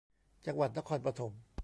[0.45, 1.31] จังหวัดนครปฐม